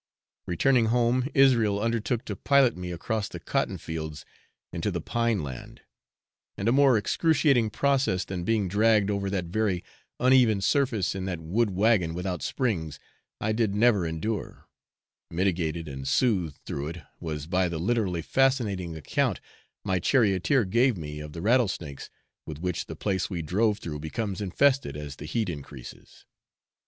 Returning 0.47 0.87
home, 0.87 1.29
Israel 1.35 1.79
undertook 1.79 2.25
to 2.25 2.35
pilot 2.35 2.75
me 2.75 2.91
across 2.91 3.27
the 3.29 3.39
cotton 3.39 3.77
fields 3.77 4.25
into 4.73 4.89
the 4.89 4.99
pine 4.99 5.43
land; 5.43 5.81
and 6.57 6.67
a 6.67 6.71
more 6.71 6.97
excruciating 6.97 7.69
process 7.69 8.25
than 8.25 8.43
being 8.43 8.67
dragged 8.67 9.11
over 9.11 9.29
that 9.29 9.45
very 9.45 9.83
uneven 10.19 10.59
surface 10.59 11.13
in 11.13 11.25
that 11.25 11.39
wood 11.39 11.69
wagon 11.69 12.15
without 12.15 12.41
springs 12.41 12.99
I 13.39 13.51
did 13.51 13.75
never 13.75 14.03
endure, 14.07 14.67
mitigated 15.29 15.87
and 15.87 16.07
soothed 16.07 16.57
though 16.65 16.87
it 16.87 17.03
was 17.19 17.45
by 17.45 17.69
the 17.69 17.77
literally 17.77 18.23
fascinating 18.23 18.95
account 18.95 19.39
my 19.83 19.99
charioteer 19.99 20.65
gave 20.65 20.97
me 20.97 21.19
of 21.19 21.33
the 21.33 21.43
rattlesnakes 21.43 22.09
with 22.47 22.57
which 22.57 22.87
the 22.87 22.95
place 22.95 23.29
we 23.29 23.43
drove 23.43 23.77
through 23.77 23.99
becomes 23.99 24.41
infested 24.41 24.97
as 24.97 25.17
the 25.17 25.25
heat 25.25 25.47
increases. 25.47 26.25